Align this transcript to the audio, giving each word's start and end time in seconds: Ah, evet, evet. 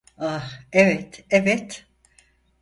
Ah, 0.17 0.51
evet, 0.71 1.25
evet. 1.29 1.85